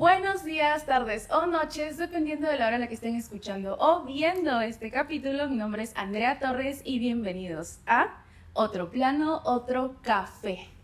[0.00, 4.02] Buenos días, tardes o noches, dependiendo de la hora en la que estén escuchando o
[4.06, 5.46] viendo este capítulo.
[5.50, 8.24] Mi nombre es Andrea Torres y bienvenidos a
[8.54, 10.79] Otro Plano, Otro Café.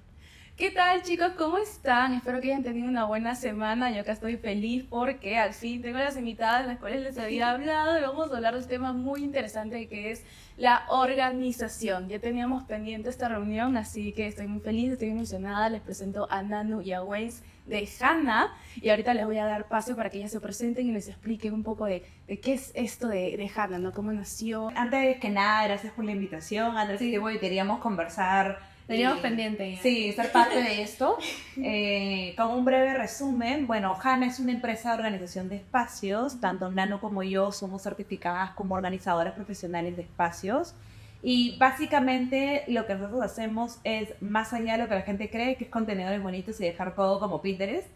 [0.56, 1.32] ¿Qué tal chicos?
[1.36, 2.14] ¿Cómo están?
[2.14, 3.90] Espero que hayan tenido una buena semana.
[3.90, 7.50] Yo acá estoy feliz porque al fin tengo las invitadas de las cuales les había
[7.52, 10.24] hablado y vamos a hablar de un tema muy interesante que es
[10.56, 12.08] la organización.
[12.08, 15.68] Ya teníamos pendiente esta reunión, así que estoy muy feliz, estoy emocionada.
[15.68, 19.68] Les presento a Nanu y a Waze de Hanna y ahorita les voy a dar
[19.68, 22.72] paso para que ellas se presenten y les expliquen un poco de, de qué es
[22.74, 23.92] esto de, de Hanna, ¿no?
[23.92, 24.72] ¿Cómo nació?
[24.74, 26.78] Antes que nada, gracias por la invitación.
[26.78, 27.10] Antes sí.
[27.10, 29.78] que queríamos conversar Teníamos pendiente.
[29.82, 31.18] Sí, ser parte de esto.
[31.56, 36.40] Eh, con un breve resumen, bueno, HANA es una empresa de organización de espacios.
[36.40, 40.74] Tanto Nano como yo somos certificadas como organizadoras profesionales de espacios.
[41.22, 45.56] Y básicamente lo que nosotros hacemos es, más allá de lo que la gente cree,
[45.56, 47.88] que es contenedores bonitos y dejar todo como Pinterest,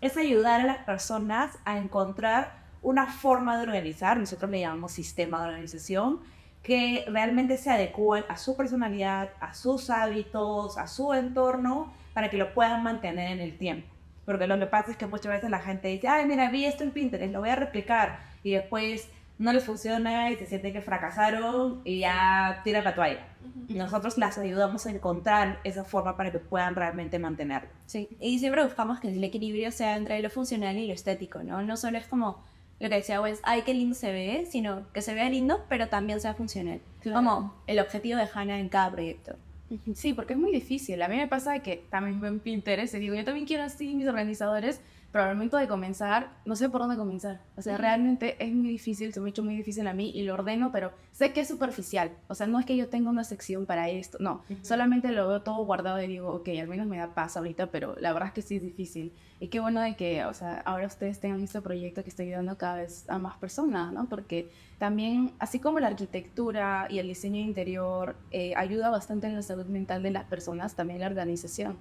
[0.00, 5.40] es ayudar a las personas a encontrar una forma de organizar, nosotros le llamamos sistema
[5.42, 6.18] de organización,
[6.62, 12.36] que realmente se adecúen a su personalidad, a sus hábitos, a su entorno, para que
[12.36, 13.88] lo puedan mantener en el tiempo.
[14.24, 16.84] Porque lo que pasa es que muchas veces la gente dice, ay, mira, vi esto
[16.84, 20.80] en Pinterest, lo voy a replicar, y después no les funciona y se sienten que
[20.80, 23.26] fracasaron y ya tiran la toalla.
[23.68, 27.68] Nosotros las ayudamos a encontrar esa forma para que puedan realmente mantenerlo.
[27.86, 31.60] Sí, y siempre buscamos que el equilibrio sea entre lo funcional y lo estético, ¿no?
[31.62, 32.44] No solo es como
[32.82, 35.88] lo que decía es, ay, qué lindo se ve, sino que se vea lindo, pero
[35.88, 36.80] también sea funcional.
[37.04, 39.36] Como el objetivo de Hannah en cada proyecto.
[39.94, 41.00] Sí, porque es muy difícil.
[41.00, 43.94] A mí me pasa que también veo en Pinterest y digo, yo también quiero así
[43.94, 44.80] mis organizadores,
[45.12, 47.42] pero al momento de comenzar, no sé por dónde comenzar.
[47.56, 50.22] O sea, realmente es muy difícil, se me ha hecho muy difícil a mí y
[50.22, 52.12] lo ordeno, pero sé que es superficial.
[52.28, 54.42] O sea, no es que yo tenga una sección para esto, no.
[54.62, 57.94] Solamente lo veo todo guardado y digo, ok, al menos me da paz ahorita, pero
[58.00, 59.12] la verdad es que sí es difícil.
[59.38, 62.56] Y qué bueno de que, o sea, ahora ustedes tengan este proyecto que está ayudando
[62.56, 64.08] cada vez a más personas, ¿no?
[64.08, 69.42] Porque también, así como la arquitectura y el diseño interior eh, ayuda bastante en la
[69.42, 71.76] salud mental de las personas, también la organización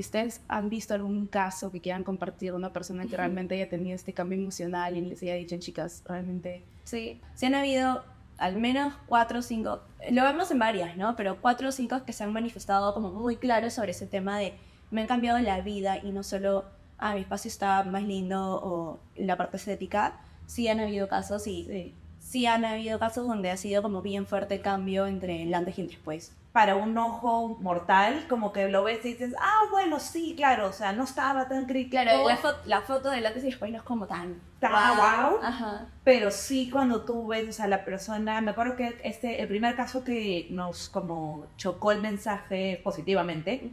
[0.00, 4.12] ustedes han visto algún caso que quieran compartir una persona que realmente haya tenido este
[4.12, 6.64] cambio emocional y les haya dicho, chicas, realmente...
[6.84, 8.04] Sí, sí han habido
[8.38, 9.80] al menos cuatro o cinco,
[10.10, 11.16] lo vemos en varias, ¿no?
[11.16, 14.54] Pero cuatro o cinco que se han manifestado como muy claros sobre ese tema de
[14.90, 16.64] me han cambiado la vida y no solo,
[16.98, 20.20] ah, mi espacio está más lindo o la parte estética.
[20.46, 21.94] Sí han habido casos y sí,
[22.26, 25.78] sí han habido casos donde ha sido como bien fuerte el cambio entre el antes
[25.78, 30.00] y el después para un ojo mortal, como que lo ves y dices, ah, bueno,
[30.00, 32.02] sí, claro, o sea, no estaba tan crítico.
[32.02, 34.40] Claro, la, foto, la foto del antes y después no es como tan...
[34.58, 35.38] Tan wow.
[35.42, 35.84] Ajá.
[36.02, 39.76] Pero sí cuando tú ves, o sea, la persona, me acuerdo que este, el primer
[39.76, 43.70] caso que nos como chocó el mensaje positivamente,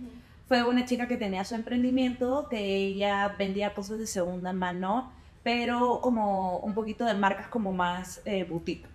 [0.50, 5.10] fue una chica que tenía su emprendimiento, que ella vendía cosas de segunda mano,
[5.44, 8.88] pero como un poquito de marcas como más eh, boutique.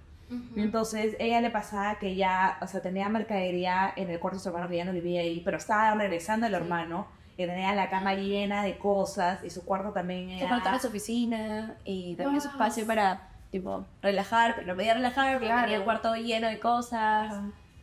[0.56, 4.48] Entonces, ella le pasaba que ya, o sea, tenía mercadería en el cuarto de su
[4.50, 7.06] hermano que ya no vivía ahí, pero estaba regresando el hermano
[7.38, 10.46] y tenía la cama llena de cosas y su cuarto también era...
[10.46, 15.38] Su faltaba su oficina y también su espacio para, tipo, relajar, pero no podía relajar
[15.38, 17.32] porque tenía el cuarto lleno de cosas.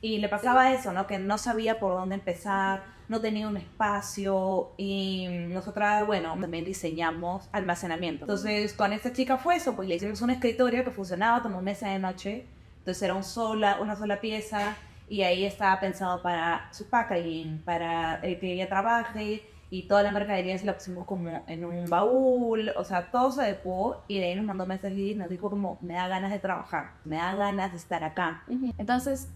[0.02, 1.08] Y le pasaba eso, ¿no?
[1.08, 7.48] Que no sabía por dónde empezar, no tenía un espacio y nosotras, bueno, también diseñamos
[7.52, 8.26] almacenamiento.
[8.26, 11.90] Entonces, con esta chica fue eso, pues le hicimos un escritorio que funcionaba como mesa
[11.90, 12.46] de noche.
[12.80, 14.76] Entonces era un sola, una sola pieza
[15.10, 20.58] y ahí estaba pensado para su packaging, para que ella trabaje y toda la mercadería
[20.58, 24.36] se la pusimos como en un baúl, o sea, todo se adecuó y de ahí
[24.36, 27.72] nos mandó mensajes y nos dijo como, me da ganas de trabajar, me da ganas
[27.72, 28.44] de estar acá.
[28.78, 29.30] Entonces,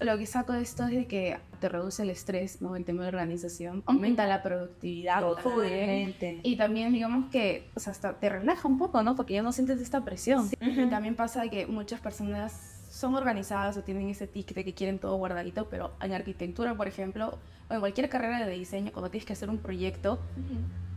[0.00, 2.74] lo que saco de esto es de que te reduce el estrés, ¿no?
[2.76, 5.20] El tema de organización, aumenta la productividad.
[5.20, 6.40] Totalmente.
[6.42, 9.14] Y también, digamos que, o sea, hasta te relaja un poco, ¿no?
[9.14, 10.48] Porque ya no sientes esta presión.
[10.60, 14.98] Y también pasa que muchas personas son organizadas o tienen ese tic de que quieren
[14.98, 17.38] todo guardadito, pero en arquitectura, por ejemplo,
[17.68, 20.18] o en cualquier carrera de diseño, cuando tienes que hacer un proyecto,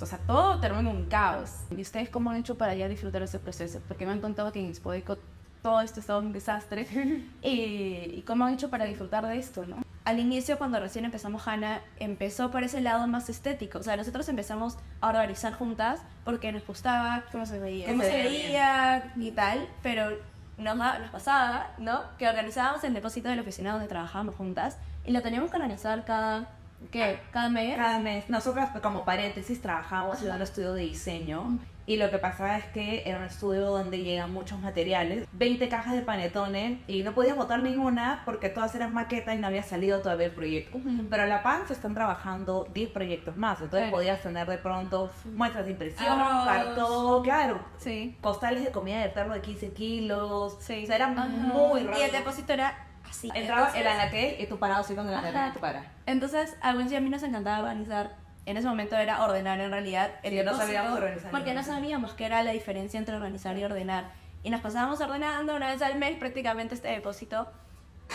[0.01, 1.51] o sea, todo termina en un caos.
[1.75, 3.79] ¿Y ustedes cómo han hecho para ya disfrutar ese proceso?
[3.87, 5.17] Porque me han contado que en Spodeco
[5.63, 6.85] todo esto estaba un desastre.
[7.41, 9.77] y, cómo han hecho para disfrutar de esto, ¿no?
[10.05, 13.79] Al inicio, cuando recién empezamos Hanna, empezó por ese lado más estético.
[13.79, 18.11] O sea, nosotros empezamos a organizar juntas porque nos gustaba cómo se veía, cómo se,
[18.11, 20.09] veía y tal, pero
[20.57, 22.01] nos, nos pasaba, ¿no?
[22.17, 26.03] Que organizábamos el depósito de la oficina donde trabajábamos juntas y lo teníamos que organizar
[26.03, 26.49] cada
[26.91, 27.19] ¿Qué?
[27.31, 27.75] ¿Cada mes?
[27.75, 28.29] Cada mes.
[28.29, 31.57] Nosotras, pues, como paréntesis, trabajamos en un estudio de diseño.
[31.85, 35.93] Y lo que pasaba es que era un estudio donde llegan muchos materiales, 20 cajas
[35.95, 39.99] de panetones, y no podías botar ninguna porque todas eran maquetas y no había salido
[39.99, 40.79] todavía el proyecto.
[41.09, 43.97] Pero a la PAN se están trabajando 10 proyectos más, entonces Claro.
[43.97, 46.45] podías tener de pronto muestras de impresión, Arroz.
[46.45, 48.17] cartón, claro, Sí.
[48.21, 50.55] costales de comida de perro de 15 kilos.
[50.61, 50.83] Sí.
[50.85, 51.99] O sea, era muy raro.
[51.99, 53.31] Y el depósito era así.
[53.33, 55.01] Entraba Entonces- el anaquel y tú parado así Ajá.
[55.19, 55.85] anaquel y tú paras.
[56.05, 58.15] Entonces, a Gwen y a mí nos encantaba organizar.
[58.45, 62.13] En ese momento era ordenar en realidad el Sí, no sabíamos organizar Porque no sabíamos
[62.13, 64.11] qué era la diferencia entre organizar y ordenar.
[64.43, 67.47] Y nos pasábamos ordenando una vez al mes prácticamente este depósito.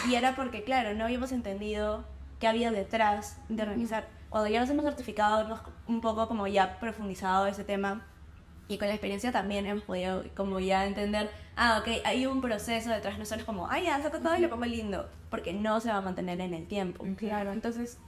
[0.07, 2.05] Y era porque, claro, no habíamos entendido
[2.41, 4.07] qué había detrás de organizar.
[4.29, 8.03] Cuando ya nos hemos certificado, hemos un poco como ya profundizado ese tema.
[8.69, 12.91] Y con la experiencia también hemos podido como ya entender, ah, ok, hay un proceso
[12.91, 15.81] detrás, no solo es como, ah, ya, saco todo y lo pongo lindo, porque no
[15.81, 17.05] se va a mantener en el tiempo.
[17.17, 17.99] Claro, entonces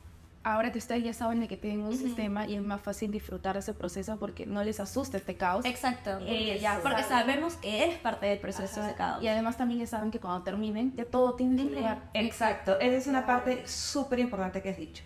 [0.42, 3.54] ahora que ustedes ya saben de que tienen un sistema y es más fácil disfrutar
[3.54, 5.64] de ese proceso porque no les asusta este caos.
[5.64, 6.62] Exacto, porque, Eso.
[6.62, 10.10] ya, porque sabemos que eres parte del proceso de cada Y además también ya saben
[10.10, 12.02] que cuando terminen ya todo tiene que llegar.
[12.14, 15.04] Exacto, esa es una parte súper importante que has dicho.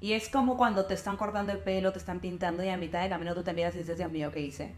[0.00, 3.02] Y es como cuando te están cortando el pelo, te están pintando y a mitad
[3.02, 4.74] de camino tú te miras y dices, Dios mío, ¿qué hice?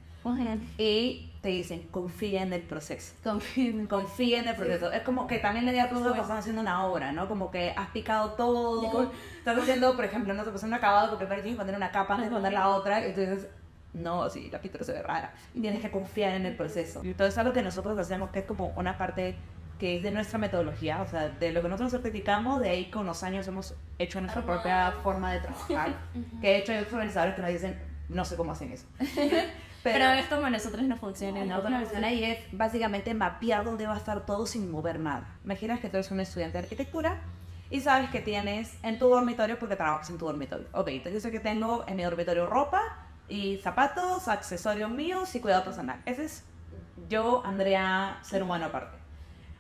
[0.77, 3.15] Y te dicen, confía en el proceso.
[3.25, 3.87] Confíen.
[3.87, 4.93] Confía en el proceso.
[4.93, 7.29] Es como que también le di a todo que están haciendo una obra, ¿no?
[7.29, 9.11] Como que has picado todo.
[9.39, 12.15] Estás haciendo, por ejemplo, no sé, pues un acabado porque tienes que poner una capa
[12.15, 13.07] antes de poner la otra.
[13.07, 13.49] Y tú dices,
[13.95, 15.33] no, sí, la pintura se ve rara.
[15.55, 17.03] Y tienes que confiar en el proceso.
[17.05, 19.37] Y todo eso es algo que nosotros hacemos, que es como una parte
[19.79, 23.07] que es de nuestra metodología, o sea, de lo que nosotros certificamos, de ahí con
[23.07, 25.97] los años hemos hecho nuestra propia forma de trabajar.
[26.41, 28.87] que de hecho hay organizadores que nos dicen, no sé cómo hacen eso.
[29.85, 31.59] Pero, es como a nosotros nos funciona, en ¿no?
[31.59, 35.39] otra versión ahí es básicamente mapear dónde va a estar todo sin mover nada.
[35.45, 37.23] Imaginas que tú eres un estudiante de arquitectura
[37.71, 40.67] y sabes que tienes en tu dormitorio, porque trabajas en tu dormitorio.
[40.73, 42.83] Ok, entonces yo sé que tengo en mi dormitorio ropa
[43.29, 46.03] y zapatos, accesorios míos y cuidado personal.
[46.07, 46.45] Ese es
[47.09, 48.99] yo, Andrea, ser humano aparte.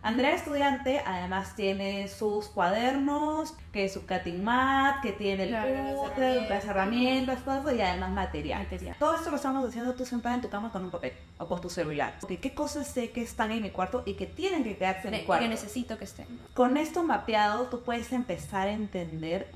[0.00, 6.08] Andrea estudiante además tiene sus cuadernos, que es su cutting mat, que tiene el Claro,
[6.48, 8.62] las herramientas, todo eso y además material.
[8.62, 8.96] Material.
[8.98, 11.60] Todo esto lo estamos haciendo tú sentada en tu cama con un papel o con
[11.60, 12.14] tu celular.
[12.22, 15.12] Ok, ¿Qué cosas sé que están en mi cuarto y que tienen que quedarse en
[15.14, 15.48] mi Que cuarto?
[15.48, 16.26] necesito que estén.
[16.54, 19.50] Con esto mapeado tú puedes empezar a entender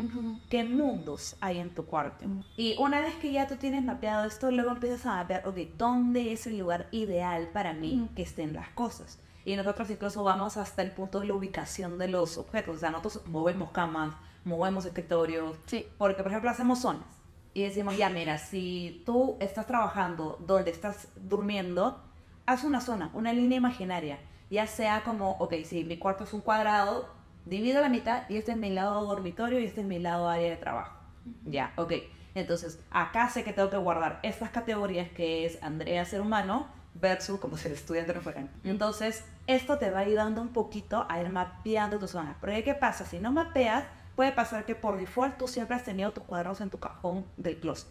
[0.50, 2.24] qué mundos hay en tu cuarto.
[2.56, 6.32] Y una vez que ya tú tienes mapeado esto, luego empiezas a mapear, ok, ¿dónde
[6.32, 9.18] es el lugar ideal para mí que estén las cosas?
[9.44, 12.76] Y nosotros incluso vamos hasta el punto de la ubicación de los objetos.
[12.76, 15.56] O sea, nosotros movemos camas, movemos escritorios.
[15.66, 15.86] Sí.
[15.98, 17.06] Porque, por ejemplo, hacemos zonas.
[17.54, 22.02] Y decimos, ya, mira, si tú estás trabajando donde estás durmiendo,
[22.46, 24.18] haz una zona, una línea imaginaria.
[24.50, 27.08] Ya sea como, ok, si mi cuarto es un cuadrado,
[27.44, 30.50] divido la mitad y este es mi lado dormitorio y este es mi lado área
[30.50, 30.96] de trabajo.
[31.44, 31.92] Ya, ok.
[32.34, 37.40] Entonces, acá sé que tengo que guardar estas categorías que es Andrea ser humano versus
[37.40, 38.46] como si el estudiante no fuera.
[38.64, 42.36] Entonces, esto te va ayudando un poquito a ir mapeando tus zonas.
[42.40, 43.04] Porque, ¿qué pasa?
[43.04, 43.84] Si no mapeas,
[44.16, 47.58] puede pasar que por default tú siempre has tenido tus cuadrados en tu cajón del
[47.58, 47.88] closet.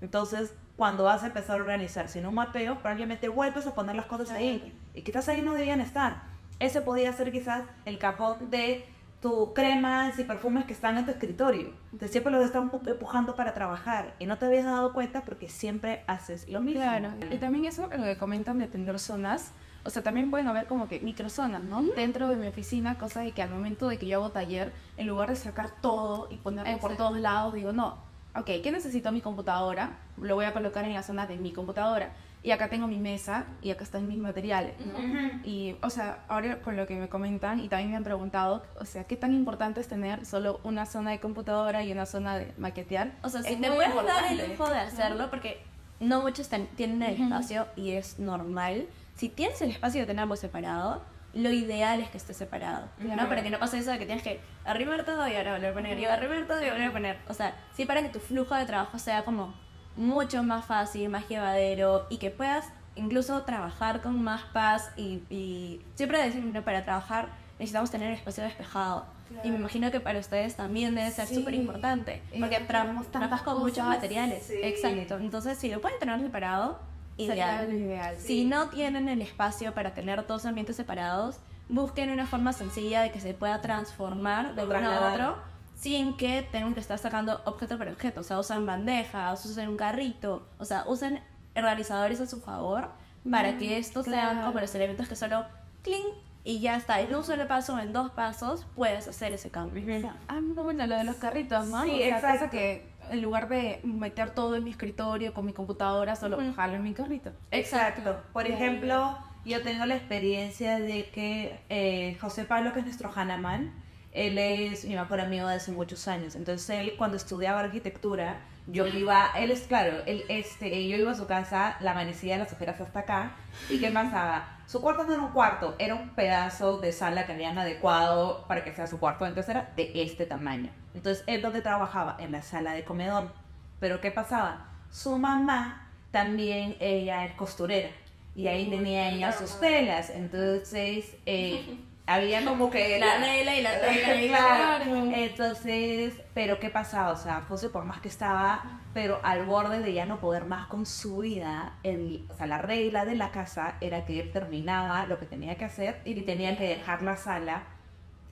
[0.00, 4.06] Entonces, cuando vas a empezar a organizar sin un mapeo, probablemente vuelves a poner las
[4.06, 4.78] cosas ahí.
[4.94, 6.24] Y quizás ahí no debían estar.
[6.58, 8.86] Ese podría ser quizás el cajón de
[9.20, 11.72] tus cremas y perfumes que están en tu escritorio.
[11.86, 15.48] Entonces siempre los están empu- empujando para trabajar y no te habías dado cuenta porque
[15.48, 16.82] siempre haces lo mismo.
[16.82, 19.52] Claro, y también eso lo que comentan de tener zonas,
[19.84, 21.82] o sea, también pueden haber como que microzonas, ¿no?
[21.82, 25.06] Dentro de mi oficina, cosa de que al momento de que yo hago taller, en
[25.06, 27.08] lugar de sacar todo y ponerlo por Exacto.
[27.08, 27.96] todos lados, digo, no,
[28.34, 29.96] ok, ¿qué necesito mi computadora?
[30.20, 32.10] Lo voy a colocar en la zona de mi computadora.
[32.46, 34.96] Y acá tengo mi mesa y acá están mis materiales, ¿no?
[35.42, 38.84] Y, o sea, ahora con lo que me comentan y también me han preguntado, o
[38.84, 42.52] sea, ¿qué tan importante es tener solo una zona de computadora y una zona de
[42.56, 43.10] maquetear?
[43.24, 45.60] O sea, si Es te puedes dar el lujo de hacerlo, porque
[45.98, 48.86] no muchos tienen el espacio y es normal.
[49.16, 51.02] Si tienes el espacio de tener ambos separado,
[51.34, 53.28] lo ideal es que esté separado, ¿no?
[53.28, 55.74] Para que no pase eso de que tienes que arrimar todo y ahora volver a
[55.74, 57.18] poner, y arrimar todo y volver a poner.
[57.28, 59.52] O sea, sí para que tu flujo de trabajo sea como
[59.96, 65.80] mucho más fácil, más llevadero y que puedas incluso trabajar con más paz y, y
[65.96, 69.06] siempre decimos, para trabajar necesitamos tener espacio despejado.
[69.42, 71.34] Y me imagino que para ustedes también debe ser Sí.
[71.34, 73.88] súper importante, porque tra- tenemos trabajas con muchos cosas.
[73.96, 74.44] materiales.
[74.46, 74.54] Sí.
[74.62, 75.16] Exacto.
[75.16, 76.78] Entonces, si lo pueden tener separado,
[77.16, 77.72] ideal.
[77.72, 78.14] ideal.
[78.18, 81.38] Si no tienen el espacio para tener dos ambientes separados,
[81.68, 85.38] busquen una forma sencilla de que se pueda transformar de uno a otro
[85.76, 88.20] sin que tengan que estar sacando objeto por objeto.
[88.22, 91.20] O sea, usan bandejas, usen un carrito, o sea, usen
[91.54, 92.88] organizadores a su favor
[93.30, 94.46] para que estos sean claro.
[94.48, 95.44] como los elementos que solo
[95.82, 96.04] cling
[96.44, 100.12] y ya está, en un solo paso o en dos pasos puedes hacer ese cambio.
[100.28, 101.82] Ah, no, bueno, lo de los carritos, ¿no?
[101.82, 102.50] Sí, O sea, exacto.
[102.50, 106.54] que en lugar de meter todo en mi escritorio con mi computadora, solo Ujú.
[106.54, 107.32] jalo en mi carrito.
[107.50, 108.20] Exacto.
[108.32, 113.72] Por ejemplo, yo tengo la experiencia de que eh, José Pablo, que es nuestro Hanaman,
[114.16, 116.34] él es mi mejor amigo de hace muchos años.
[116.34, 121.14] Entonces él cuando estudiaba arquitectura, yo iba, él es claro, él este, yo iba a
[121.14, 123.36] su casa, la amanecía las ojeras hasta acá,
[123.68, 124.58] y qué pasaba.
[124.66, 128.64] Su cuarto no era un cuarto, era un pedazo de sala que habían adecuado para
[128.64, 130.70] que sea su cuarto, entonces era de este tamaño.
[130.94, 133.32] Entonces él donde trabajaba en la sala de comedor.
[133.78, 137.90] Pero qué pasaba, su mamá también ella es costurera
[138.36, 143.78] y ahí tenía ella sus telas, entonces eh, había como que La tela y la
[144.28, 144.84] Claro.
[144.84, 145.12] Claro.
[145.12, 147.12] Entonces, pero ¿qué pasaba?
[147.12, 150.68] O sea, José por más que estaba, pero al borde de ya no poder más
[150.68, 155.06] con su vida, el, o sea, la regla de la casa era que él terminaba
[155.06, 157.64] lo que tenía que hacer y tenía que dejar la sala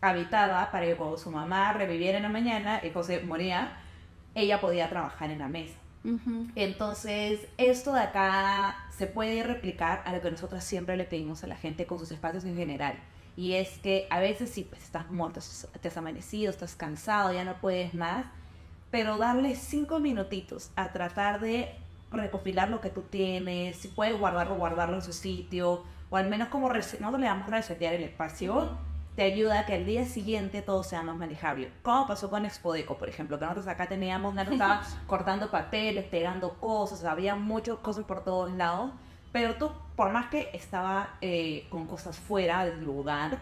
[0.00, 3.78] habitada para que cuando su mamá reviviera en la mañana y José moría,
[4.34, 5.78] ella podía trabajar en la mesa.
[6.54, 11.46] Entonces, esto de acá se puede replicar a lo que nosotros siempre le pedimos a
[11.46, 12.98] la gente con sus espacios en general.
[13.36, 17.54] Y es que a veces sí, pues estás muerto, has amanecido, estás cansado, ya no
[17.60, 18.26] puedes más,
[18.90, 21.74] pero darle cinco minutitos a tratar de
[22.12, 26.48] recopilar lo que tú tienes, si puedes guardarlo, guardarlo en su sitio, o al menos
[26.48, 28.70] como, nosotros le damos resetear el espacio,
[29.16, 31.70] te ayuda a que al día siguiente todo sea más manejable.
[31.82, 36.54] Como pasó con Expodeco, por ejemplo, que nosotros acá teníamos, Nano estaba cortando papeles, pegando
[36.54, 38.92] cosas, había muchas cosas por todos lados,
[39.32, 43.38] pero tú, por más que estaba eh, con cosas fuera del lugar,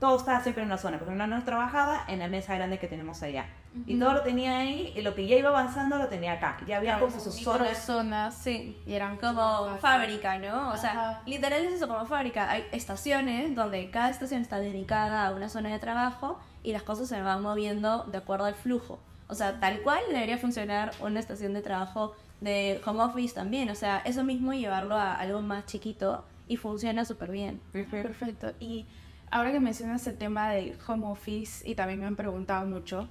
[0.00, 3.22] todo estaba siempre en una zona, porque no trabajaba en la mesa grande que tenemos
[3.22, 3.46] allá.
[3.86, 6.56] Y todo lo tenía ahí, y lo que ya iba avanzando lo tenía acá.
[6.66, 7.76] Ya había Claro, como sus zonas.
[7.84, 8.80] zonas Sí.
[8.86, 10.70] y eran Como fábrica, ¿no?
[10.70, 11.22] O sea, Ajá.
[11.26, 12.50] literal es eso, como fábrica.
[12.50, 17.06] Hay estaciones donde cada estación está dedicada a una zona de trabajo y las cosas
[17.08, 18.98] se van moviendo de acuerdo al flujo.
[19.28, 23.70] O sea, tal cual debería funcionar una estación de trabajo de home office también.
[23.70, 27.60] O sea, eso mismo llevarlo a algo más chiquito y funciona súper bien.
[27.72, 28.52] Perfecto.
[28.60, 28.86] Y
[29.30, 33.08] ahora que mencionas el tema del home office, y también me han preguntado mucho,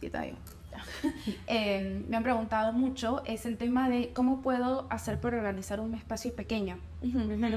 [0.00, 0.36] sí, está bien.
[1.46, 5.94] Eh, me han preguntado mucho, es el tema de cómo puedo hacer para organizar un
[5.94, 6.78] espacio pequeño.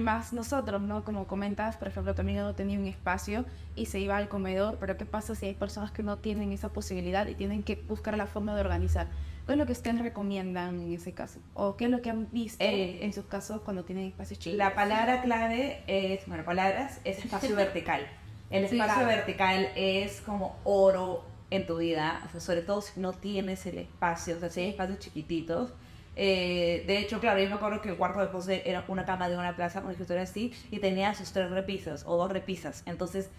[0.02, 1.04] Más nosotros, ¿no?
[1.04, 4.96] Como comentas, por ejemplo, también no tenía un espacio y se iba al comedor, pero
[4.96, 8.28] ¿qué pasa si hay personas que no tienen esa posibilidad y tienen que buscar la
[8.28, 9.08] forma de organizar?
[9.50, 11.40] ¿Qué es lo que ustedes recomiendan en ese caso?
[11.56, 14.56] ¿O qué es lo que han visto Eh, en sus casos cuando tienen espacios chicos?
[14.60, 18.06] La palabra clave es, bueno, palabras, es espacio vertical.
[18.52, 19.08] El Sí, espacio claro.
[19.08, 23.80] vertical es como oro en tu vida, o sea, sobre todo si no tienes el
[23.80, 25.74] espacio, o sea, si hay espacios chiquititos.
[26.16, 29.30] Eh, de hecho, claro, yo me acuerdo que el cuarto de José era una cama
[29.30, 32.84] de una plaza, una escritorio así, y tenía sus tres repisas o dos repisas.
[32.86, 33.32] Entonces,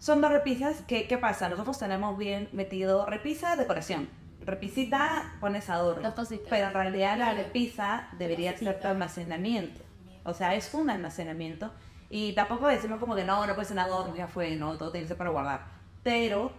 [0.00, 1.48] son dos repisas que, ¿qué pasa?
[1.48, 4.08] Nosotros tenemos bien metido repisa, decoración.
[4.44, 6.12] Repisita, pones adorno.
[6.50, 9.80] Pero en realidad la repisa debería ser tu almacenamiento.
[10.24, 11.72] O sea, es un almacenamiento.
[12.10, 15.04] Y tampoco decimos como que no, no puede ser adorno, ya fue, no, todo tiene
[15.04, 15.62] que ser para guardar.
[16.02, 16.52] Pero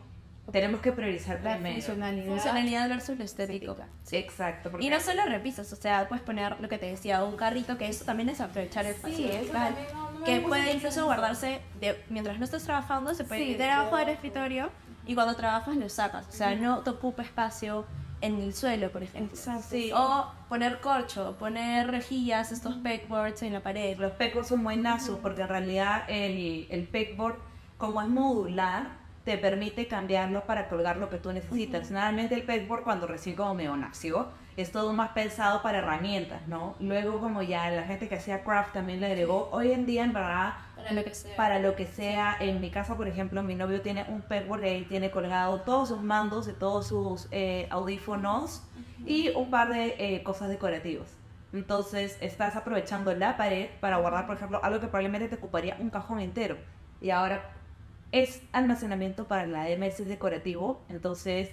[0.51, 1.75] tenemos que priorizar La primero.
[1.75, 2.27] funcionalidad.
[2.27, 3.75] Funcionalidad versus lo estético.
[4.03, 4.69] Sí, exacto.
[4.69, 7.77] porque- Y no solo repisas, o sea, puedes poner lo que te decía, un carrito,
[7.77, 10.99] que eso también es aprovechar el espacio eso vertical, también no- no que puede incluso
[10.99, 11.05] eso.
[11.05, 14.69] guardarse de, mientras no estés trabajando, se puede Sí, meter abajo del escritorio
[15.05, 17.85] y cuando trabajas lo sacas, o sea, no te ocupa espacio
[18.21, 19.35] en el suelo, por ejemplo.
[19.35, 19.67] Exacto.
[19.69, 19.91] Sí.
[19.93, 23.97] O poner corcho, poner rejillas, estos pegboards en la pared.
[23.97, 27.35] Los pegboards son buenazos porque en realidad el, el pegboard,
[27.77, 31.87] como es modular, te permite cambiarlo para colgar lo que tú necesitas.
[31.87, 36.75] Generalmente el pegboard cuando recién como medio nació, es todo más pensado para herramientas, ¿no?
[36.79, 40.13] Luego como ya la gente que hacía craft también le agregó, hoy en día en
[40.13, 40.53] verdad
[40.85, 41.35] Para lo que sea.
[41.35, 42.37] para lo que sea.
[42.39, 45.89] En mi caso, por ejemplo, mi novio tiene un pegboard y ahí tiene colgado todos
[45.89, 48.61] sus mandos de todos sus eh, audífonos
[49.05, 51.07] y un par de eh, cosas decorativas.
[51.53, 55.89] Entonces, estás aprovechando la pared para guardar, por ejemplo, algo que probablemente te ocuparía un
[55.89, 56.57] cajón entero.
[57.01, 57.49] Y ahora
[58.11, 60.81] es almacenamiento para la MS decorativo.
[60.89, 61.49] Entonces,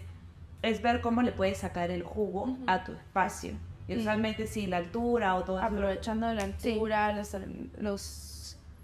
[0.62, 3.52] es ver cómo le puedes sacar el jugo a tu espacio.
[3.88, 7.36] Y usualmente, si la altura o todo aprovechando la altura, los,
[7.78, 8.02] los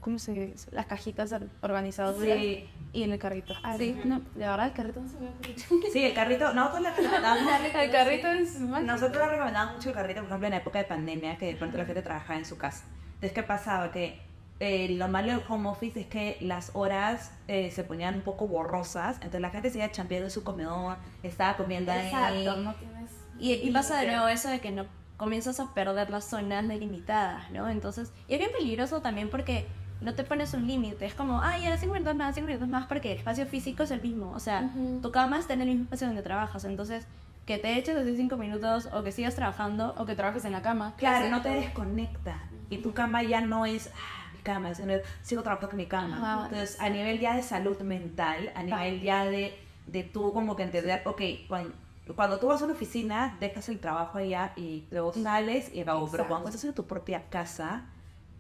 [0.00, 0.71] ¿cómo se dice?
[0.73, 2.69] Las cajitas organizadas Sí.
[2.93, 3.55] y en el carrito.
[3.62, 5.31] Ah, sí, no, la verdad el carrito no se ve
[5.93, 9.95] Sí, el carrito, nosotros le recomendamos, El carrito es más nosotros le recomendamos mucho el
[9.95, 12.45] carrito, por ejemplo, en la época de pandemia, que de pronto la gente trabajaba en
[12.45, 12.85] su casa.
[13.14, 13.90] Entonces, ¿qué pasaba?
[13.90, 14.21] Que
[14.61, 18.47] eh, lo malo del home office es que las horas eh, se ponían un poco
[18.49, 22.07] borrosas, entonces la gente se iba chambeando en su comedor, estaba comiendo ahí.
[22.07, 24.87] Exacto, no tienes Y, y pasa de nuevo eso de que no
[25.17, 27.69] comienzas a perder las zonas delimitadas, ¿no?
[27.69, 29.67] Entonces, y es bien peligroso también porque
[30.00, 31.07] no te pones un límite.
[31.07, 33.90] Es como, ah, ya, 5 minutos más, 5 minutos más, porque el espacio físico es
[33.90, 34.31] el mismo.
[34.33, 35.00] O sea, Ujú.
[35.02, 36.64] tu cama está en el mismo espacio donde trabajas.
[36.64, 37.07] Entonces,
[37.47, 39.95] que te eches así 5 minutos o que sigas trabajando.
[39.99, 40.95] O que trabajes en la cama.
[40.97, 42.38] Claro, no te desconecta.
[42.71, 44.81] Y tu cama ya no es ah, mi cama, es,
[45.23, 46.17] sigo trabajando en mi cama.
[46.17, 46.45] Ajá.
[46.45, 50.62] Entonces, a nivel ya de salud mental, a nivel ya de, de tú como que
[50.62, 51.73] entender, ok, cuando,
[52.14, 56.09] cuando tú vas a una oficina, dejas el trabajo allá y luego sales y acabó.
[56.11, 57.87] Pero cuando estás en tu propia casa,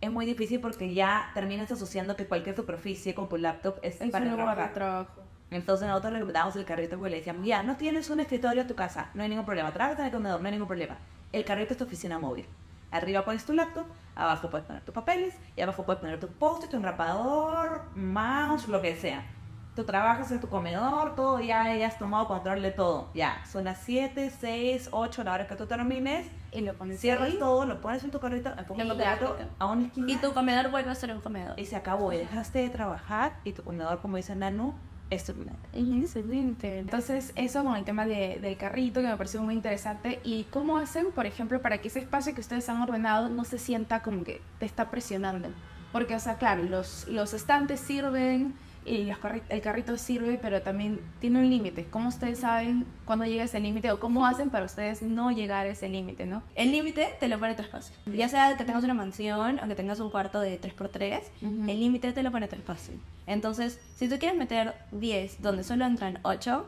[0.00, 4.10] es muy difícil porque ya terminas asociando que cualquier superficie con tu laptop es, Es
[4.10, 4.74] para un lugar de trabajar.
[4.74, 5.22] trabajo.
[5.50, 8.68] Entonces nosotros le damos el carrito porque le decíamos, ya, no tienes un escritorio en
[8.68, 10.98] tu casa, no hay ningún problema, trabajas en el comedor, no hay ningún problema.
[11.32, 12.46] El carrito es tu oficina móvil.
[12.90, 16.68] Arriba pones tu laptop, abajo puedes poner tus papeles y abajo puedes poner tu post,
[16.70, 19.24] tu enrapador, mouse, lo que sea.
[19.74, 23.10] Tú trabajas en tu comedor, todo ya, ya has tomado control de todo.
[23.14, 27.28] Ya, son las 7, 6, 8, la hora que tú termines, Y lo pones cierras
[27.30, 27.38] ahí.
[27.38, 30.32] todo, lo pones en tu carrito, empujas Y tu carrito a una esquina Y tu
[30.32, 31.58] comedor vuelve a ser un comedor.
[31.58, 32.12] y se acabó.
[32.12, 34.72] Y dejaste de trabajar y tu comedor, como dice Nanu,
[35.10, 35.32] es tu.
[36.02, 36.78] Excelente.
[36.78, 40.20] Entonces, eso con el tema de- del carrito, que me pareció muy interesante.
[40.24, 43.58] ¿Y cómo hacen, por ejemplo, para que ese espacio que ustedes han ordenado no se
[43.58, 45.48] sienta como que te está presionando?
[45.92, 50.62] Porque, o sea, claro, los, los estantes sirven y los carri- el carrito sirve, pero
[50.62, 51.84] también tiene un límite.
[51.90, 55.70] ¿Cómo ustedes saben cuándo llega ese límite o cómo hacen para ustedes no llegar a
[55.70, 56.42] ese límite, no?
[56.54, 57.94] El límite te lo pone tu espacio.
[58.06, 61.70] Ya sea que tengas una mansión o que tengas un cuarto de 3x3, Ujú.
[61.70, 62.94] el límite te lo pone tu espacio.
[63.26, 66.66] Entonces, si tú quieres meter 10 donde solo entran 8,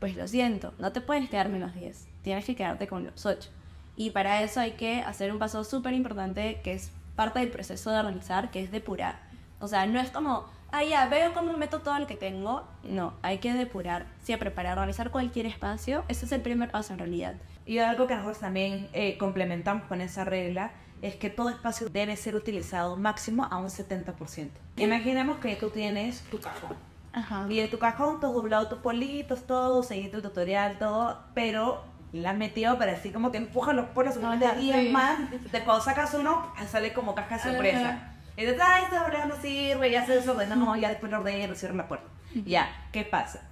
[0.00, 2.08] pues lo siento, no te puedes quedar menos 10.
[2.22, 3.50] Tienes que quedarte con los 8.
[3.94, 7.90] Y para eso hay que hacer un paso súper importante que es parte del proceso
[7.90, 9.20] de organizar, que es depurar.
[9.60, 12.64] O sea, no es como, ah, ya, veo cómo meto todo lo que tengo.
[12.82, 14.06] No, hay que depurar.
[14.22, 17.34] Siempre para organizar cualquier espacio, ese es el primer paso en realidad.
[17.66, 22.16] Y algo que nosotros también eh, complementamos con esa regla es que todo espacio debe
[22.16, 24.48] ser utilizado máximo a un 70%.
[24.76, 26.76] Imaginemos que tú tienes tu cajón.
[27.12, 27.46] Ajá.
[27.50, 31.82] Y en tu cajón tú has doblado tus politos, todo, seguiste el tutorial, todo, pero
[32.12, 34.88] la has metido, pero así como que empujas los de Ajá, 10 sí.
[34.90, 35.30] más.
[35.30, 37.88] De cuando sacas uno, sale como caja de sorpresa.
[37.88, 38.11] Ajá.
[38.36, 41.74] Y dices, ay, esta verdad no sirve, ya se desordenó, ya después lo ordeno, cierro
[41.74, 42.06] la puerta.
[42.46, 43.42] Ya, ¿qué pasa?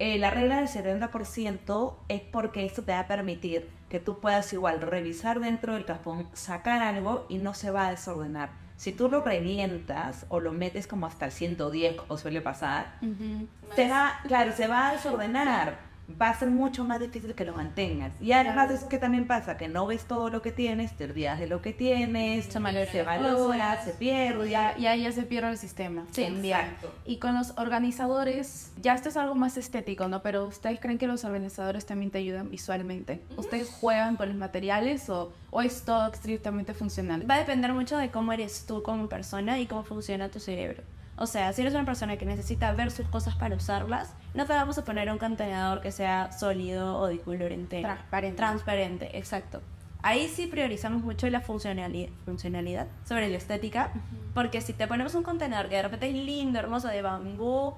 [0.00, 4.52] Eh, la regla del 70% es porque esto te va a permitir que tú puedas
[4.52, 8.50] igual revisar dentro del cajón, sacar algo y no se va a desordenar.
[8.76, 13.46] Si tú lo revientas o lo metes como hasta el 110, como suele pasar, Ujú.
[13.76, 15.78] se va, claro, se va a desordenar.
[16.20, 18.12] Va a ser mucho más difícil que lo mantengas.
[18.20, 21.38] Y además es que también pasa que no ves todo lo que tienes, te olvidas
[21.38, 24.50] de lo que tienes, Se se valora, se pierde.
[24.50, 26.06] Ya, ya, ya se pierde el sistema.
[26.10, 26.92] Sí, exacto.
[27.04, 30.22] Y con los organizadores, ya esto es algo más estético, ¿no?
[30.22, 33.20] Pero ¿ustedes creen que los organizadores también te ayudan visualmente?
[33.36, 37.28] ¿Ustedes juegan con los materiales o, o es todo estrictamente funcional?
[37.28, 40.82] Va a depender mucho de cómo eres tú como persona y cómo funciona tu cerebro.
[41.20, 44.54] O sea, si eres una persona que necesita ver sus cosas para usarlas, no te
[44.54, 47.82] vamos a poner un contenedor que sea sólido o de color entero.
[47.82, 48.36] Transparente.
[48.38, 49.60] Transparente, exacto.
[50.00, 53.92] Ahí sí priorizamos mucho la funcionalidad, funcionalidad sobre la estética,
[54.32, 57.74] porque si te ponemos un contenedor que de repente es lindo, hermoso, de bambú,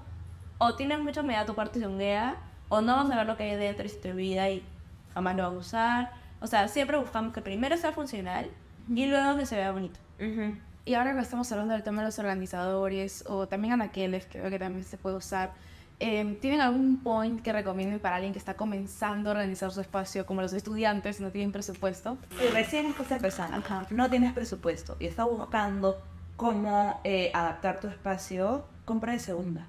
[0.58, 2.36] o tienes mucha humedad tu y se hundea,
[2.68, 4.64] o no vas a ver lo que hay dentro y se te olvida y
[5.14, 6.12] jamás lo vas a usar.
[6.40, 8.48] O sea, siempre buscamos que primero sea funcional
[8.88, 9.98] y luego que se vea bonito.
[10.20, 10.54] Ujú.
[10.84, 14.58] Y ahora que estamos hablando del tema de los organizadores o también anaqueles, creo que
[14.58, 15.52] también se puede usar,
[16.00, 20.26] eh, ¿tienen algún point que recomienden para alguien que está comenzando a organizar su espacio,
[20.26, 22.18] como los estudiantes no tienen presupuesto?
[22.36, 23.86] Si recién estás empezando, Ajá.
[23.90, 26.02] no tienes presupuesto y estás buscando
[26.36, 29.66] cómo eh, adaptar tu espacio, compra de segunda.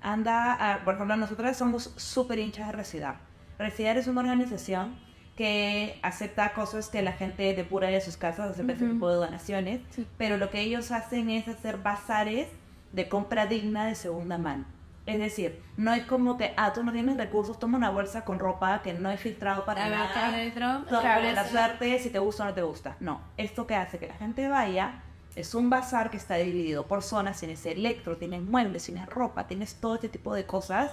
[0.00, 3.16] Anda, a- por ejemplo, nosotros somos súper hinchas de Residar.
[3.58, 4.94] Residar es una organización
[5.38, 8.92] que acepta cosas que la gente depura de sus casas, acepta ese Ujú.
[8.94, 10.04] tipo de donaciones, Sí.
[10.18, 12.48] pero lo que ellos hacen es hacer bazares
[12.92, 14.64] de compra digna de segunda mano.
[15.06, 18.40] Es decir, no es como que, ah, tú no tienes recursos, toma una bolsa con
[18.40, 20.10] ropa que no es filtrado para A nada.
[20.88, 22.96] claro, la es- suerte si te gusta o no te gusta.
[22.98, 25.02] No, esto que hace que la gente vaya
[25.36, 29.76] es un bazar que está dividido por zonas, tienes electro, tienes muebles, tienes ropa, tienes
[29.76, 30.90] todo este tipo de cosas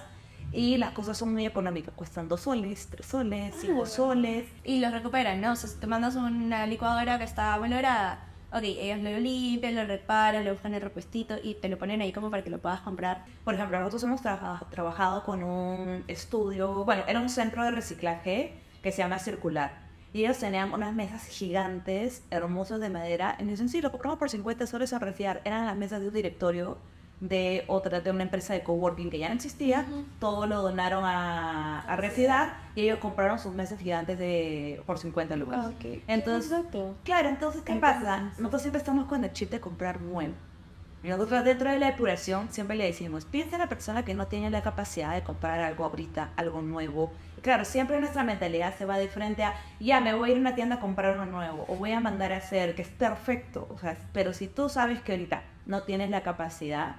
[0.56, 4.46] y las cosas son muy económicas, cuestan dos soles, tres soles, cinco soles.
[4.64, 5.52] y los recuperan, ¿no?
[5.52, 9.84] O sea, si te mandas una licuadora que está valorada, ok, ellos lo limpian, lo
[9.84, 12.80] reparan, le buscan el repuestito y te lo ponen ahí como para que lo puedas
[12.80, 13.26] comprar.
[13.44, 18.54] Por ejemplo, nosotros hemos trabajado, trabajado con un estudio, bueno, era un centro de reciclaje
[18.82, 19.84] que se llama Circular.
[20.14, 23.36] Y ellos tenían unas mesas gigantes, hermosas de madera.
[23.38, 25.42] En el sencillo, lo compramos por 50 soles a refiar.
[25.44, 26.78] Eran las mesas de un directorio
[27.20, 29.86] de otra, de una empresa de coworking que ya no existía.
[30.20, 35.36] Todo lo donaron a, a Recidar y ellos compraron sus mesas gigantes de, por 50
[35.36, 35.66] lucas.
[36.06, 36.94] Entonces, Exacto.
[37.04, 38.32] Claro, entonces, ¿qué Entonces- pasa?
[38.38, 40.34] Nosotros siempre estamos con el chip de comprar nuevo.
[41.04, 44.26] Y nosotros dentro de la depuración siempre le decimos, piensa en la persona que no
[44.26, 47.12] tiene la capacidad de comprar algo ahorita, algo nuevo.
[47.42, 50.40] Claro, siempre nuestra mentalidad se va de frente a, ya me voy a ir a
[50.40, 53.68] una tienda a comprar algo nuevo, o voy a mandar a hacer, que es perfecto.
[53.72, 56.96] O sea, pero si tú sabes que ahorita no tienes la capacidad,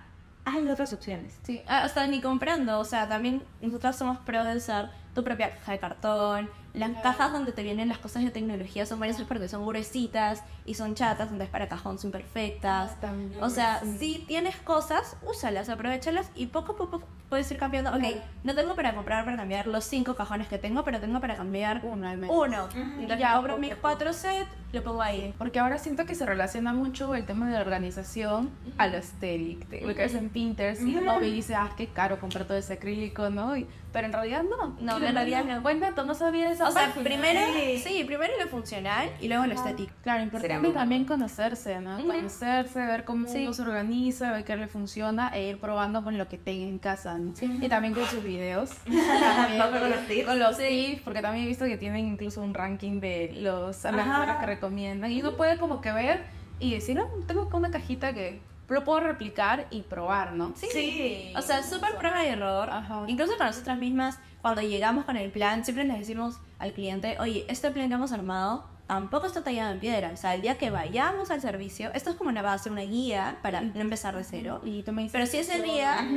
[0.48, 1.38] hay otras opciones.
[1.44, 5.50] Sí, ah, hasta ni comprando, o sea, también nosotros somos pro de usar tu propia
[5.50, 6.50] caja de cartón.
[6.76, 10.76] Las cajas donde te vienen las cosas de tecnología son varias porque son gruesitas y
[10.76, 13.02] son chatas, entonces para cajón son perfectas.
[13.02, 13.98] También, O sea, sí.
[13.98, 17.90] si tienes cosas, úsalas, aprovechalas y poco a poco puedes ir cambiando.
[17.96, 18.04] Ok,
[18.44, 21.82] no tengo para comprar, para cambiar los cinco cajones que tengo, pero tengo para cambiar
[21.84, 22.36] Uno al menos.
[22.38, 22.70] uno.
[22.76, 25.34] Entonces ya abro mis cuatro sets, lo pongo ahí.
[25.40, 29.68] Porque ahora siento que se relaciona mucho el tema de la organización a lo aesthetic.
[29.68, 33.58] Te ubicas en Pinterest y y dice, ah, qué caro comprar todo ese acrílico, ¿no?
[33.58, 34.76] Y- pero en realidad no.
[34.80, 35.64] No, en realidad me no.
[35.64, 37.04] cuenta, no sabías esa O sea, página.
[37.04, 37.78] primero, Sí.
[37.84, 39.94] sí, primero lo funcional y luego lo estético.
[40.04, 41.98] Claro, importante también conocerse, ¿no?
[42.06, 43.44] Conocerse, ver cómo Sí.
[43.44, 46.80] uno se organiza, ver qué le funciona e ir probando con lo que tenga en
[46.80, 47.34] casa, ¿no?
[47.42, 48.72] Y también con sus videos.
[48.86, 50.26] También No, con los tips.
[50.28, 54.40] Con los tips, porque también he visto que tienen incluso un ranking de los las
[54.40, 55.12] que recomiendan.
[55.12, 56.26] Y uno puede como que ver
[56.60, 60.54] y decir, no, tengo acá una cajita que lo puedo replicar y probar, ¿no?
[60.56, 60.68] Sí.
[60.72, 61.34] Sí.
[61.36, 62.70] O sea, súper prueba y error.
[62.70, 63.04] Ajá.
[63.08, 67.46] Incluso para nosotras mismas, cuando llegamos con el plan, siempre les decimos al cliente, oye,
[67.48, 70.12] este plan que hemos armado tampoco está tallado en piedra.
[70.14, 73.38] O sea, el día que vayamos al servicio, esto es como una base, una guía
[73.42, 74.62] para no empezar de cero.
[74.64, 76.08] Y tú me dices, Pero si ese día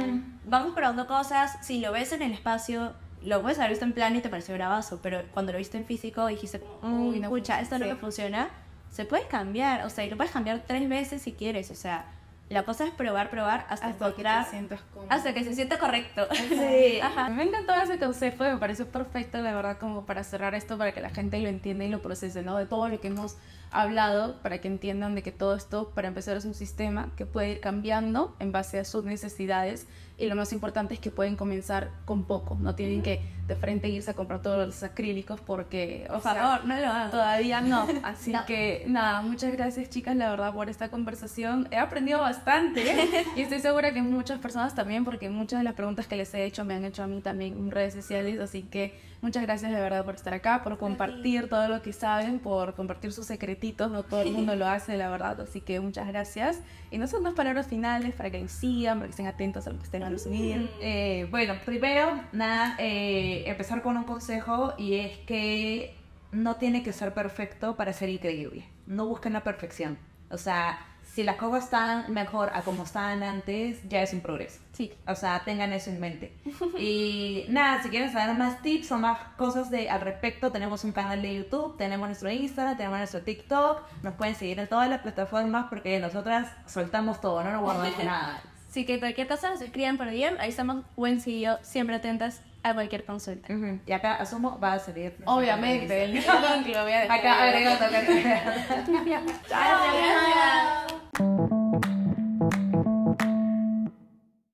[0.47, 4.17] vamos probando cosas, si lo ves en el espacio, lo puedes haber visto en plan
[4.17, 7.61] y te pareció bravazo, pero cuando lo viste en físico dijiste, Uy, uy, no escucha,
[7.61, 7.91] esto no sí.
[7.91, 8.49] me funciona,
[8.91, 12.07] se puede cambiar, o sea, y lo puedes cambiar tres veces si quieres, o sea,
[12.51, 15.07] la cosa es probar, probar hasta, hasta que te encontrar, sientas cómodo.
[15.09, 16.27] hasta que se sienta correcto.
[16.35, 17.01] Sí.
[17.03, 17.29] Ajá.
[17.29, 21.01] Me encantó ese consejo, me pareció perfecto, la verdad, como para cerrar esto, para que
[21.01, 22.57] la gente lo entienda y lo procese, ¿no?
[22.59, 23.37] De todo lo que hemos
[23.71, 27.53] hablado, para que entiendan de que todo esto, para empezar, es un sistema que puede
[27.53, 29.87] ir cambiando en base a sus necesidades
[30.21, 33.89] y lo más importante es que pueden comenzar con poco, no tienen que de frente
[33.89, 37.11] irse a comprar todos los acrílicos porque, o Por sea, favor, no lo hagan.
[37.11, 38.45] Todavía no, así No.
[38.47, 41.67] que nada, muchas gracias chicas, la verdad, por esta conversación.
[41.73, 42.85] He aprendido bastante
[43.37, 46.45] y estoy segura que muchas personas también, porque muchas de las preguntas que les he
[46.45, 49.81] hecho me han hecho a mí también en redes sociales, así que muchas gracias de
[49.81, 54.03] verdad por estar acá, por compartir todo lo que saben, por compartir sus secretitos, no
[54.03, 56.61] todo el mundo lo hace, la verdad, así que muchas gracias.
[56.91, 59.79] Y no son unas palabras finales para que sigan, para que estén atentos a lo
[59.79, 60.71] que estén a subir.
[60.81, 65.97] Eh, bueno, primero, nada, eh, empezar con un consejo y es que
[66.33, 68.65] no tiene que ser perfecto para ser increíble.
[68.87, 69.99] No busquen la perfección.
[70.31, 70.79] O sea,
[71.13, 74.61] si las cosas están mejor a como estaban antes, ya es un progreso.
[74.73, 74.93] Sí.
[75.09, 76.33] O sea, tengan eso en mente.
[76.79, 80.93] Y nada, si quieren saber más tips o más cosas de, al respecto, tenemos un
[80.93, 83.83] canal de YouTube, tenemos nuestro Instagram, tenemos nuestro TikTok.
[84.03, 88.43] Nos pueden seguir en todas las plataformas porque nosotras soltamos todo, no nos guardamos nada.
[88.69, 92.41] Así que cualquier cosa nos escriban por DM, ahí estamos buen y yo siempre atentas
[92.63, 93.49] a cualquier consulta.
[93.87, 95.17] Y acá asumo va a salir.
[95.25, 96.27] Obviamente, el link
[96.75, 97.19] lo voy a dejar.
[97.19, 97.87] Acá acá agregando.
[99.49, 101.60] Gracias.